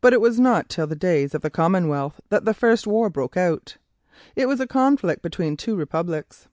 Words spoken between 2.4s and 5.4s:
the first war broke out. It was a conflict